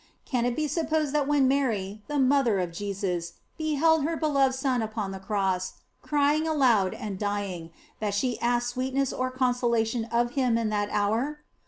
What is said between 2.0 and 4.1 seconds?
the mother of Jesus, beheld